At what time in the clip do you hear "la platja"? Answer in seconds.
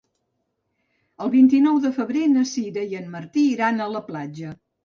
3.99-4.61